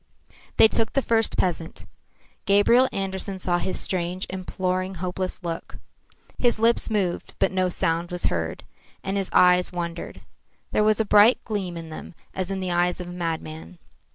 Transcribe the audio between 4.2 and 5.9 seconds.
imploring, hopeless look.